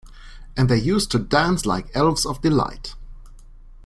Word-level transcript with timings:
And 0.57 0.67
they 0.67 0.79
used 0.79 1.11
to 1.11 1.19
dance 1.19 1.63
like 1.63 1.85
elves 1.95 2.25
of 2.25 2.41
delight. 2.41 2.95